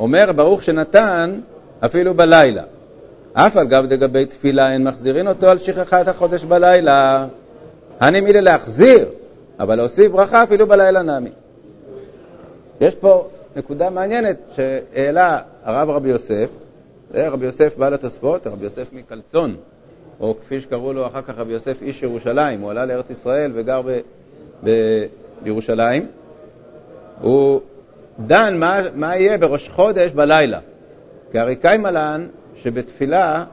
אומר 0.00 0.32
ברוך 0.32 0.62
שנתן 0.62 1.40
אפילו 1.80 2.14
בלילה. 2.14 2.62
אף 3.32 3.56
על 3.56 3.66
גב 3.66 3.86
דגבי 3.86 4.26
תפילה 4.26 4.72
אין 4.72 4.84
מחזירין 4.84 5.28
אותו 5.28 5.48
על 5.48 5.58
שכחת 5.58 6.08
החודש 6.08 6.44
בלילה. 6.44 7.26
הני 8.00 8.20
מילי 8.20 8.40
להחזיר, 8.40 9.08
אבל 9.60 9.74
להוסיף 9.74 10.12
ברכה 10.12 10.42
אפילו 10.42 10.66
בלילה 10.66 11.02
נמי. 11.02 11.30
יש 12.80 12.94
פה 12.94 13.28
נקודה 13.56 13.90
מעניינת 13.90 14.36
שהעלה 14.56 15.40
הרב 15.64 15.90
רבי 15.90 16.08
יוסף, 16.08 16.48
זה 17.14 17.28
רבי 17.28 17.46
יוסף 17.46 17.76
בעל 17.76 17.94
התוספות, 17.94 18.46
רבי 18.46 18.64
יוסף 18.64 18.92
מקלצון, 18.92 19.56
או 20.20 20.34
כפי 20.40 20.60
שקראו 20.60 20.92
לו 20.92 21.06
אחר 21.06 21.22
כך 21.22 21.34
רבי 21.38 21.52
יוסף 21.52 21.82
איש 21.82 22.02
ירושלים, 22.02 22.60
הוא 22.60 22.70
עלה 22.70 22.84
לארץ 22.84 23.10
ישראל 23.10 23.52
וגר 23.54 23.82
ב, 23.82 23.98
ב, 24.64 24.70
בירושלים. 25.42 26.06
הוא 27.20 27.60
דן 28.26 28.56
מה, 28.56 28.80
מה 28.94 29.16
יהיה 29.16 29.38
בראש 29.38 29.68
חודש 29.68 30.10
בלילה. 30.12 30.58
כי 31.32 31.38
הרי 31.38 31.56
קיימלן 31.56 32.26
שבתפילה, 32.56 33.44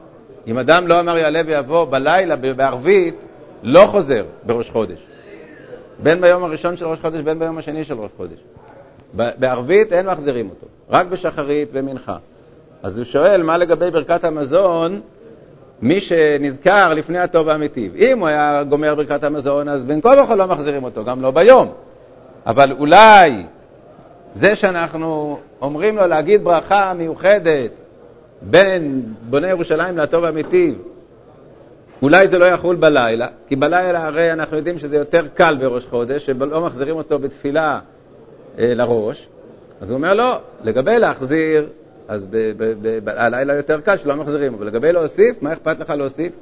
אם 0.46 0.58
אדם 0.58 0.86
לא 0.86 1.00
אמר 1.00 1.18
יעלה 1.18 1.40
ויבוא 1.46 1.84
בלילה, 1.84 2.36
בערבית, 2.36 3.14
לא 3.66 3.86
חוזר 3.86 4.24
בראש 4.46 4.70
חודש. 4.70 4.98
בין 6.02 6.20
ביום 6.20 6.44
הראשון 6.44 6.76
של 6.76 6.86
ראש 6.86 6.98
חודש, 7.00 7.20
בין 7.20 7.38
ביום 7.38 7.58
השני 7.58 7.84
של 7.84 7.94
ראש 7.94 8.10
חודש. 8.16 8.38
בערבית 9.14 9.92
אין 9.92 10.06
מחזירים 10.06 10.50
אותו, 10.50 10.66
רק 10.90 11.06
בשחרית 11.06 11.68
ומנחה. 11.72 12.16
אז 12.82 12.98
הוא 12.98 13.04
שואל, 13.04 13.42
מה 13.42 13.58
לגבי 13.58 13.90
ברכת 13.90 14.24
המזון, 14.24 15.00
מי 15.82 16.00
שנזכר 16.00 16.94
לפני 16.94 17.18
הטוב 17.18 17.48
האמיתי? 17.48 17.90
אם 17.96 18.18
הוא 18.18 18.28
היה 18.28 18.62
גומר 18.68 18.94
ברכת 18.94 19.24
המזון, 19.24 19.68
אז 19.68 19.84
בין 19.84 20.00
כה 20.00 20.14
וכה 20.24 20.34
לא 20.34 20.46
מחזירים 20.46 20.84
אותו, 20.84 21.04
גם 21.04 21.22
לא 21.22 21.30
ביום. 21.30 21.72
אבל 22.46 22.72
אולי 22.72 23.42
זה 24.34 24.56
שאנחנו 24.56 25.38
אומרים 25.62 25.96
לו 25.96 26.06
להגיד 26.06 26.44
ברכה 26.44 26.92
מיוחדת 26.94 27.70
בין 28.42 29.02
בוני 29.30 29.48
ירושלים 29.48 29.96
לטוב 29.98 30.24
האמיתי, 30.24 30.74
אולי 32.02 32.28
זה 32.28 32.38
לא 32.38 32.44
יחול 32.44 32.76
בלילה, 32.76 33.28
כי 33.48 33.56
בלילה 33.56 34.06
הרי 34.06 34.32
אנחנו 34.32 34.56
יודעים 34.56 34.78
שזה 34.78 34.96
יותר 34.96 35.26
קל 35.34 35.56
בראש 35.60 35.86
חודש, 35.86 36.26
שלא 36.26 36.60
מחזירים 36.60 36.96
אותו 36.96 37.18
בתפילה 37.18 37.80
אה, 38.58 38.74
לראש, 38.74 39.28
אז 39.80 39.90
הוא 39.90 39.96
אומר 39.96 40.14
לא, 40.14 40.38
לגבי 40.64 40.98
להחזיר, 40.98 41.68
אז 42.08 42.26
הלילה 43.06 43.54
יותר 43.54 43.80
קל 43.80 43.96
שלא 43.96 44.16
מחזירים, 44.16 44.54
אבל 44.54 44.66
לגבי 44.66 44.92
להוסיף, 44.92 45.42
מה 45.42 45.52
אכפת 45.52 45.78
לך 45.78 45.90
להוסיף? 45.90 46.32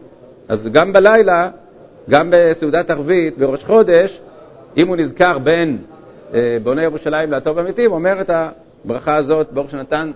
אז 0.49 0.69
גם 0.73 0.93
בלילה, 0.93 1.51
גם 2.11 2.29
בסעודת 2.33 2.91
ערבית, 2.91 3.39
בראש 3.39 3.65
חודש, 3.65 4.21
אם 4.77 4.89
הוא 4.89 4.97
נזכר 4.97 5.39
בין 5.39 5.79
אה, 6.35 6.59
בוני 6.63 6.83
ירושלים 6.83 7.31
לטוב 7.31 7.59
אמיתי, 7.59 7.85
הוא 7.85 7.95
אומר 7.95 8.21
את 8.21 8.31
הברכה 8.85 9.17
הזאת, 9.17 9.53
ברוך 9.53 9.71
שנתן 9.71 10.11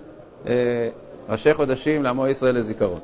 אה, 0.47 0.88
ראשי 1.28 1.54
חודשים 1.54 2.02
לעמו 2.02 2.28
ישראל 2.28 2.54
לזיכרון. 2.54 3.00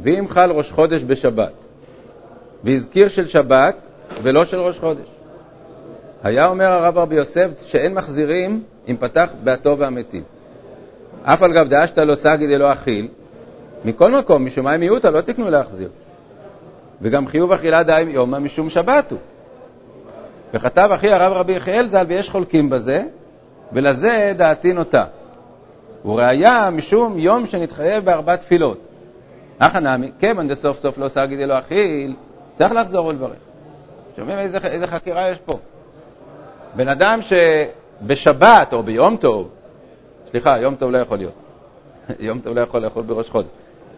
ואם 0.00 0.28
חל 0.28 0.50
ראש 0.50 0.72
חודש 0.72 1.02
בשבת, 1.06 1.52
והזכיר 2.64 3.08
של 3.08 3.26
שבת 3.26 3.84
ולא 4.22 4.44
של 4.44 4.60
ראש 4.60 4.78
חודש, 4.78 5.06
היה 6.22 6.46
אומר 6.46 6.66
הרב 6.66 6.98
רבי 6.98 7.16
יוסף 7.16 7.48
שאין 7.66 7.94
מחזירים 7.94 8.62
אם 8.88 8.96
פתח 8.96 9.30
בהטוב 9.44 9.80
והמתים. 9.80 10.22
אף 11.22 11.42
על 11.42 11.52
גב 11.52 11.68
דאשתא 11.68 12.00
לא 12.00 12.14
סגי 12.14 12.46
דלא 12.46 12.72
אכיל, 12.72 13.08
מכל 13.84 14.12
מקום, 14.12 14.44
משום 14.44 14.64
מה 14.64 14.76
מיעוטא 14.76 15.06
לא 15.06 15.20
תקנו 15.20 15.50
להחזיר. 15.50 15.88
וגם 17.02 17.26
חיוב 17.26 17.52
אכילה 17.52 17.82
די 17.82 18.00
יומא 18.00 18.38
משום 18.38 18.70
שבת 18.70 19.10
הוא. 19.10 19.18
וכתב 20.54 20.90
אחי 20.94 21.12
הרב 21.12 21.32
רבי 21.32 21.52
יחיאל 21.52 21.88
ז"ל, 21.88 22.04
ויש 22.08 22.30
חולקים 22.30 22.70
בזה, 22.70 23.02
ולזה 23.72 24.32
דעתי 24.36 24.72
נוטה. 24.72 25.04
וראיה 26.04 26.70
משום 26.70 27.18
יום 27.18 27.46
שנתחייב 27.46 28.04
בארבע 28.04 28.36
תפילות. 28.36 28.87
אחא 29.58 29.78
נמי, 29.78 30.10
כיוון 30.18 30.48
דסוף 30.48 30.80
סוף 30.80 30.98
לא 30.98 31.08
סגי 31.08 31.36
דלא 31.36 31.58
אכיל, 31.58 32.14
צריך 32.54 32.72
לחזור 32.72 33.06
ולברך. 33.06 33.30
שומעים 34.16 34.38
איזה, 34.38 34.58
איזה 34.58 34.86
חקירה 34.86 35.28
יש 35.28 35.38
פה? 35.38 35.58
בן 36.76 36.88
אדם 36.88 37.20
שבשבת 37.22 38.72
או 38.72 38.82
ביום 38.82 39.16
טוב, 39.16 39.48
סליחה, 40.30 40.58
יום 40.58 40.74
טוב 40.74 40.90
לא 40.90 40.98
יכול 40.98 41.18
להיות, 41.18 41.32
יום 42.20 42.38
טוב 42.38 42.54
לא 42.54 42.60
יכול 42.60 42.82
לאכול 42.82 43.02
בראש 43.02 43.30
חודש, 43.30 43.48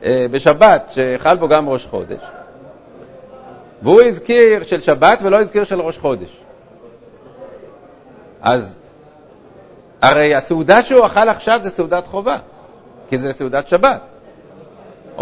אה, 0.05 0.27
בשבת, 0.31 0.91
שחל 0.91 1.37
בו 1.37 1.49
גם 1.49 1.69
ראש 1.69 1.87
חודש, 1.87 2.21
והוא 3.83 4.03
הזכיר 4.03 4.65
של 4.65 4.81
שבת 4.81 5.19
ולא 5.23 5.41
הזכיר 5.41 5.65
של 5.65 5.81
ראש 5.81 5.99
חודש. 5.99 6.37
אז 8.43 8.77
הרי 10.03 10.35
הסעודה 10.35 10.83
שהוא 10.83 11.07
אכל 11.07 11.29
עכשיו 11.29 11.61
זה 11.63 11.71
סעודת 11.71 12.07
חובה, 12.07 12.37
כי 13.09 13.19
זה 13.19 13.33
סעודת 13.33 13.69
שבת. 13.69 14.01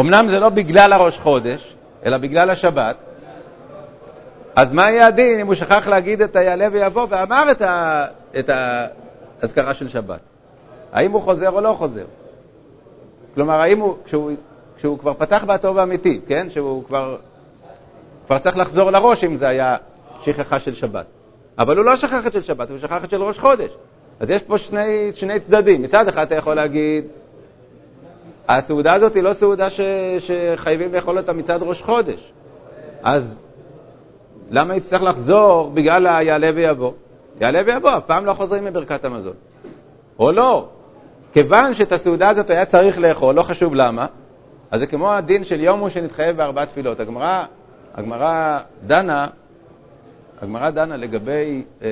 אמנם 0.01 0.29
זה 0.29 0.41
לא 0.41 0.49
בגלל 0.49 0.93
הראש 0.93 1.19
חודש, 1.19 1.75
אלא 2.05 2.19
בגלל 2.19 2.51
השבת, 2.51 2.97
אז 4.57 4.73
מה 4.73 4.91
יהיה 4.91 5.07
הדין 5.07 5.41
אם 5.41 5.47
הוא 5.47 5.55
שכח 5.55 5.89
להגיד 5.89 6.23
את 6.23 6.37
היעלה 6.37 6.69
ויבוא 6.73 7.07
ואמר 7.11 7.51
את, 7.51 7.63
ה, 7.63 8.07
את 8.39 8.51
האזכרה 9.43 9.75
של 9.75 9.89
שבת? 9.89 10.21
האם 10.93 11.11
הוא 11.11 11.23
חוזר 11.23 11.51
או 11.51 11.61
לא 11.61 11.75
חוזר? 11.79 12.05
כלומר, 13.35 13.61
האם 13.61 13.81
הוא, 13.81 13.97
כשהוא, 14.05 14.31
כשהוא 14.77 14.99
כבר 14.99 15.15
פתח 15.15 15.45
בטוב 15.45 15.79
האמיתי, 15.79 16.21
כן? 16.27 16.47
שהוא 16.51 16.85
כבר, 16.85 17.17
כבר 18.27 18.39
צריך 18.39 18.57
לחזור 18.57 18.91
לראש 18.91 19.25
אם 19.25 19.37
זה 19.37 19.49
היה 19.49 19.77
שכחה 20.23 20.61
של 20.61 20.75
שבת. 20.75 21.07
אבל 21.59 21.77
הוא 21.77 21.85
לא 21.85 21.97
שכח 21.97 22.27
את 22.27 22.33
של 22.33 22.43
שבת, 22.43 22.71
הוא 22.71 22.79
שכח 22.79 23.05
את 23.05 23.11
של 23.11 23.23
ראש 23.23 23.39
חודש. 23.39 23.71
אז 24.21 24.31
יש 24.31 24.43
פה 24.43 24.59
שני, 24.59 25.11
שני 25.15 25.41
צדדים. 25.41 25.83
מצד 25.83 26.09
אחד 26.09 26.27
אתה 26.27 26.35
יכול 26.35 26.55
להגיד, 26.55 27.05
הסעודה 28.49 28.95
הזאת 28.95 29.15
היא 29.15 29.23
לא 29.23 29.33
סעודה 29.33 29.71
ש, 29.71 29.81
שחייבים 30.19 30.95
לאכול 30.95 31.19
אותה 31.19 31.33
מצד 31.33 31.59
ראש 31.63 31.83
חודש. 31.83 32.33
אז 33.03 33.39
למה 34.51 34.77
יצטרך 34.77 35.03
לחזור 35.03 35.71
בגלל 35.75 36.07
היעלה 36.07 36.51
ויבוא? 36.55 36.93
יעלה 37.41 37.61
ויבוא, 37.67 37.97
אף 37.97 38.05
פעם 38.07 38.27
לא 38.27 38.33
חוזרים 38.33 38.65
מברכת 38.65 39.05
המזון. 39.05 39.35
או 40.19 40.33
לא, 40.33 40.69
כיוון 41.33 41.75
שאת 41.75 41.93
הסעודה 41.93 42.29
הזאת 42.29 42.51
היה 42.51 42.65
צריך 42.65 42.99
לאכול, 42.99 43.35
לא 43.35 43.43
חשוב 43.43 43.75
למה, 43.75 44.07
אז 44.71 44.81
זה 44.81 44.87
כמו 44.87 45.13
הדין 45.13 45.45
של 45.45 45.61
יום 45.61 45.81
הוא 45.81 45.89
שנתחייב 45.89 46.37
בארבע 46.37 46.65
תפילות. 46.65 47.01
הגמרא 47.95 48.61
דנה, 48.87 49.27
הגמרא 50.43 50.71
דנה 50.71 50.97
לגבי, 50.97 51.65
אה, 51.83 51.89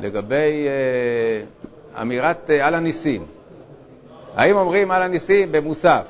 לגבי 0.00 0.66
אה, 0.66 2.02
אמירת 2.02 2.50
אה, 2.50 2.66
על 2.66 2.74
הניסים. 2.74 3.37
האם 4.38 4.56
אומרים 4.56 4.90
על 4.90 5.02
הניסים 5.02 5.52
במוסף? 5.52 6.02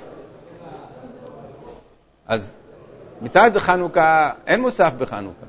אז 2.26 2.52
מצד 3.22 3.50
חנוכה 3.58 4.30
אין 4.46 4.60
מוסף 4.60 4.92
בחנוכה, 4.98 5.46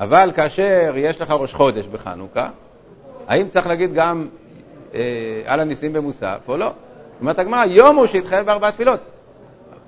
אבל 0.00 0.32
כאשר 0.36 0.92
יש 0.96 1.20
לך 1.20 1.30
ראש 1.30 1.54
חודש 1.54 1.86
בחנוכה, 1.86 2.48
האם 3.28 3.48
צריך 3.48 3.66
להגיד 3.66 3.94
גם 3.94 4.28
אה, 4.94 5.42
על 5.46 5.60
הניסים 5.60 5.92
במוסף 5.92 6.38
או 6.48 6.56
לא? 6.56 6.72
אומרת 7.20 7.38
הגמרא, 7.38 7.64
יום 7.64 7.96
הוא 7.96 8.06
שהתחייב 8.06 8.46
בארבע 8.46 8.70
תפילות. 8.70 9.00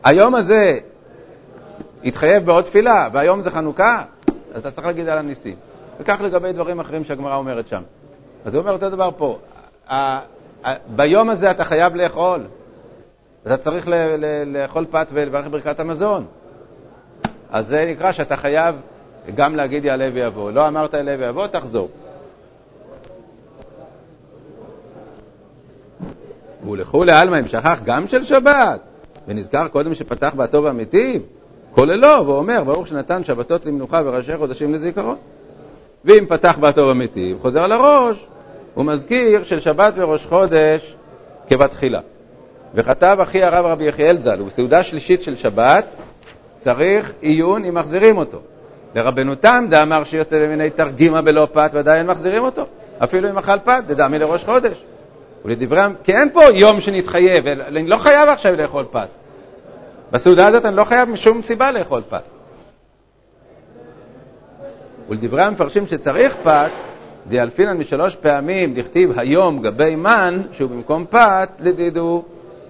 היום 0.04 0.34
הזה 0.34 0.78
התחייב 2.04 2.46
בעוד 2.46 2.64
תפילה, 2.64 3.08
והיום 3.12 3.40
זה 3.40 3.50
חנוכה, 3.50 4.04
אז 4.54 4.60
אתה 4.60 4.70
צריך 4.70 4.86
להגיד 4.86 5.08
על 5.08 5.18
הניסים. 5.18 5.56
וכך 6.00 6.20
לגבי 6.20 6.52
דברים 6.52 6.80
אחרים 6.80 7.04
שהגמרא 7.04 7.36
אומרת 7.36 7.68
שם. 7.68 7.82
אז 8.44 8.54
הוא 8.54 8.60
אומר 8.60 8.72
אותו 8.72 8.90
דבר 8.90 9.10
פה. 9.16 9.38
ביום 10.96 11.30
הזה 11.30 11.50
אתה 11.50 11.64
חייב 11.64 11.94
לאכול. 11.94 12.40
אתה 13.46 13.56
צריך 13.56 13.88
לאכול 14.46 14.86
פת 14.90 15.06
ולברך 15.12 15.46
ברכת 15.50 15.80
המזון. 15.80 16.26
אז 17.50 17.66
זה 17.66 17.86
נקרא 17.90 18.12
שאתה 18.12 18.36
חייב 18.36 18.74
גם 19.34 19.56
להגיד 19.56 19.84
יעלה 19.84 20.08
ויבוא. 20.14 20.50
לא 20.50 20.68
אמרת 20.68 20.94
יעלה 20.94 21.16
ויבוא, 21.18 21.46
תחזור. 21.46 21.88
ולכולי 26.70 27.12
עלמא 27.12 27.40
אם 27.40 27.46
שכח 27.46 27.80
גם 27.84 28.08
של 28.08 28.24
שבת, 28.24 28.80
ונזכר 29.28 29.68
קודם 29.68 29.94
שפתח 29.94 30.34
בטוב 30.36 30.66
אמיתי, 30.66 31.20
כוללו, 31.74 32.26
ואומר, 32.26 32.64
ברוך 32.64 32.86
שנתן 32.86 33.24
שבתות 33.24 33.66
למנוחה 33.66 34.02
וראשי 34.04 34.36
חודשים 34.36 34.74
לזיכרון. 34.74 35.16
ואם 36.04 36.24
פתח 36.28 36.58
בטוב 36.60 36.90
אמיתי, 36.90 37.34
חוזר 37.42 37.66
לראש, 37.66 38.26
הוא 38.74 38.84
מזכיר 38.84 39.44
של 39.44 39.60
שבת 39.60 39.92
וראש 39.96 40.26
חודש 40.26 40.94
כבתחילה. 41.48 42.00
וכתב 42.74 43.18
אחי 43.22 43.42
הרב 43.42 43.66
רבי 43.66 43.84
יחיאל 43.84 44.18
ז"ל, 44.20 44.42
ובסעודה 44.42 44.82
שלישית 44.82 45.22
של 45.22 45.36
שבת 45.36 45.84
צריך 46.58 47.12
עיון 47.20 47.64
אם 47.64 47.74
מחזירים 47.74 48.18
אותו. 48.18 48.38
לרבנו 48.94 49.34
תם 49.34 49.66
דאמר 49.70 50.04
שיוצא 50.04 50.46
במיני 50.46 50.70
תרגימה 50.70 51.22
בלא 51.22 51.48
פת, 51.52 51.70
ודאי 51.74 51.98
אין 51.98 52.06
מחזירים 52.06 52.42
אותו. 52.42 52.66
אפילו 53.04 53.30
אם 53.30 53.38
אכל 53.38 53.58
פת, 53.64 53.84
דדמי 53.86 54.18
לראש 54.18 54.44
חודש. 54.44 54.84
ולדבריהם, 55.44 55.94
כי 56.04 56.12
אין 56.12 56.30
פה 56.32 56.42
יום 56.54 56.80
שנתחייב, 56.80 57.46
אני 57.46 57.86
לא 57.86 57.96
חייב 57.96 58.28
עכשיו 58.28 58.56
לאכול 58.56 58.84
פת. 58.90 59.08
בסעודה 60.12 60.46
הזאת 60.46 60.64
אני 60.64 60.76
לא 60.76 60.84
חייב 60.84 61.08
משום 61.08 61.42
סיבה 61.42 61.70
לאכול 61.72 62.02
פת. 62.08 62.22
ולדברי 65.08 65.42
המפרשים 65.42 65.86
שצריך 65.86 66.36
פת, 66.42 66.70
דיאלפינן 67.28 67.78
משלוש 67.78 68.16
פעמים 68.16 68.74
דכתיב 68.74 69.18
היום 69.18 69.62
גבי 69.62 69.96
מן, 69.96 70.42
שהוא 70.52 70.70
במקום 70.70 71.04
פת, 71.10 71.48
לדידו, 71.60 72.22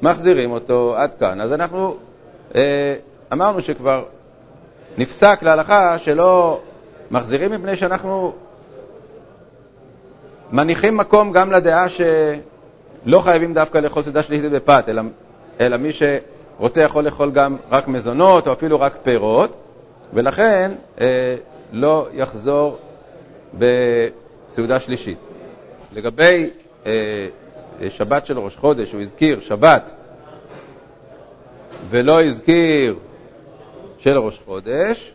מחזירים 0.02 0.50
אותו 0.50 0.94
עד 0.96 1.10
כאן. 1.20 1.40
אז 1.40 1.52
אנחנו 1.52 1.96
אה, 2.54 2.94
אמרנו 3.32 3.60
שכבר 3.60 4.04
נפסק 4.98 5.42
להלכה 5.42 5.98
שלא 5.98 6.60
מחזירים 7.10 7.50
מפני 7.50 7.76
שאנחנו 7.76 8.32
מניחים 10.52 10.96
מקום 10.96 11.32
גם 11.32 11.52
לדעה 11.52 11.86
שלא 11.88 13.20
חייבים 13.20 13.54
דווקא 13.54 13.78
לאכול 13.78 14.02
סעודה 14.02 14.22
שלישית 14.22 14.52
בפת, 14.52 14.84
אלא, 14.88 15.02
אלא 15.60 15.76
מי 15.76 15.90
שרוצה 15.92 16.80
יכול 16.82 17.04
לאכול 17.04 17.30
גם 17.30 17.56
רק 17.70 17.88
מזונות 17.88 18.46
או 18.46 18.52
אפילו 18.52 18.80
רק 18.80 18.96
פירות, 19.02 19.56
ולכן 20.14 20.72
אה, 21.00 21.36
לא 21.72 22.06
יחזור 22.12 22.78
בסעודה 24.52 24.80
שלישית. 24.80 25.18
לגבי 25.92 26.50
אה, 26.86 27.28
שבת 27.88 28.26
של 28.26 28.38
ראש 28.38 28.56
חודש, 28.56 28.92
הוא 28.92 29.00
הזכיר 29.00 29.40
שבת 29.40 29.90
ולא 31.90 32.24
הזכיר 32.24 32.98
של 33.98 34.18
ראש 34.18 34.40
חודש. 34.44 35.14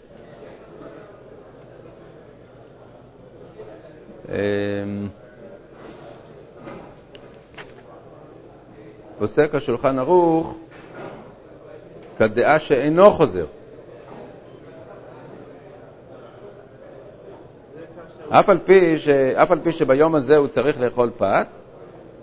אמ, 4.30 5.08
פוסק 9.20 9.56
השולחן 9.56 10.00
ערוך 10.00 10.58
כדעה 12.18 12.60
שאינו 12.60 13.12
חוזר. 13.12 13.46
אף 18.30 18.50
על, 18.50 18.58
פי 18.66 18.98
ש... 18.98 19.08
אף 19.08 19.52
על 19.52 19.60
פי 19.64 19.72
שביום 19.72 20.16
הזה 20.16 20.38
הוא 20.38 20.48
צריך 20.48 20.82
לאכול 20.82 21.12
פת, 21.18 21.48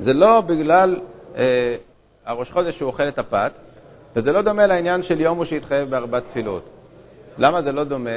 זה 0.01 0.14
לא 0.14 0.40
בגלל 0.40 0.97
אה, 1.37 1.77
הראש 2.27 2.51
חודש 2.51 2.77
שהוא 2.79 2.87
אוכל 2.87 3.09
את 3.09 3.18
הפת, 3.18 3.53
וזה 4.16 4.33
לא 4.33 4.42
דומה 4.42 4.66
לעניין 4.66 5.03
של 5.03 5.20
יום 5.20 5.37
הוא 5.37 5.44
שהתחייב 5.44 5.90
בארבע 5.90 6.20
תפילות. 6.20 6.62
למה 7.38 7.62
זה 7.62 7.73
לא 7.73 7.85
דומה? 7.85 8.11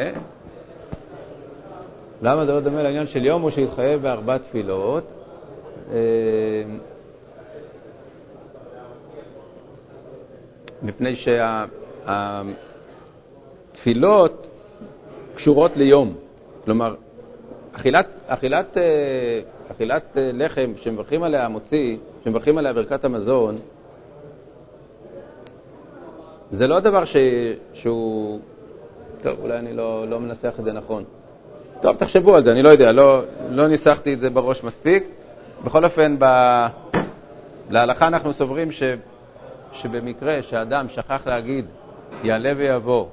למה 2.21 2.45
זה 2.45 2.51
לא 2.53 2.60
דומה 2.60 2.84
לעניין 2.84 3.08
של 3.08 3.25
יום 3.25 3.41
הוא 3.41 3.49
שהתחייב 3.49 4.01
בארבע 4.01 4.38
תפילות? 4.38 5.03
אה, 5.91 5.97
מפני 10.82 11.15
שהתפילות 13.75 14.47
קשורות 15.36 15.77
ליום. 15.77 16.13
כלומר, 16.65 16.95
אכילת, 17.77 18.07
אכילת, 18.27 18.77
אה, 18.77 19.39
אכילת 19.71 20.03
אה, 20.17 20.31
לחם 20.33 20.71
שמברכים 20.81 21.23
עליה 21.23 21.47
מוציא, 21.47 21.97
שמברכים 22.23 22.57
עליה 22.57 22.73
ברכת 22.73 23.05
המזון, 23.05 23.57
זה 26.51 26.67
לא 26.67 26.79
דבר 26.79 27.05
ש... 27.05 27.15
שהוא... 27.73 28.39
טוב, 29.23 29.39
אולי 29.41 29.57
אני 29.57 29.73
לא, 29.73 30.07
לא 30.09 30.19
מנסח 30.19 30.53
את 30.59 30.65
זה 30.65 30.73
נכון. 30.73 31.03
טוב, 31.81 31.95
תחשבו 31.95 32.35
על 32.35 32.43
זה, 32.43 32.51
אני 32.51 32.63
לא 32.63 32.69
יודע, 32.69 32.91
לא, 32.91 33.21
לא 33.49 33.67
ניסחתי 33.67 34.13
את 34.13 34.19
זה 34.19 34.29
בראש 34.29 34.63
מספיק. 34.63 35.07
בכל 35.63 35.85
אופן, 35.85 36.15
ב... 36.19 36.25
להלכה 37.69 38.07
אנחנו 38.07 38.33
סוברים 38.33 38.71
ש... 38.71 38.83
שבמקרה 39.73 40.41
שאדם 40.41 40.89
שכח 40.89 41.21
להגיד 41.25 41.65
יעלה 42.23 42.53
ויבוא 42.57 43.05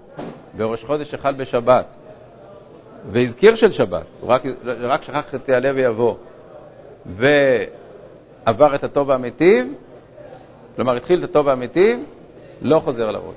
בראש 0.57 0.85
חודש 0.85 1.11
שחל 1.11 1.33
בשבת 1.33 1.87
והזכיר 3.11 3.55
של 3.55 3.73
שבת, 3.73 4.03
הוא 4.21 4.31
רק, 4.31 4.43
רק 4.65 5.03
שכח 5.03 5.35
את 5.35 5.49
יעלה 5.49 5.71
ויבוא 5.75 6.15
ועבר 7.07 8.75
את 8.75 8.85
הטוב 8.85 9.09
והמיטיב, 9.09 9.67
כלומר 10.77 10.97
התחיל 10.97 11.19
את 11.19 11.25
הטוב 11.25 11.47
והמיטיב, 11.47 12.01
לא 12.63 12.81
חוזר 12.81 13.11
לראש. 13.11 13.35